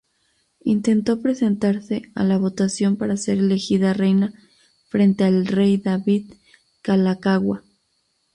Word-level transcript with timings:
Intentó 0.63 1.21
presentarse 1.21 2.09
a 2.15 2.23
la 2.23 2.39
votación 2.39 2.95
para 2.97 3.17
ser 3.17 3.37
elegida 3.37 3.93
reina 3.93 4.33
frente 4.87 5.25
al 5.25 5.45
rey 5.45 5.77
David 5.77 6.33
Kalākaua. 6.81 7.63